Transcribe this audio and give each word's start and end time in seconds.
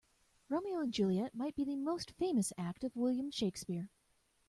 Romeo 0.49 0.79
and 0.79 0.91
Juliet 0.91 1.35
might 1.35 1.53
be 1.55 1.63
the 1.63 1.75
most 1.75 2.09
famous 2.13 2.51
act 2.57 2.83
of 2.83 2.95
William 2.95 3.29
Shakespeare. 3.29 3.91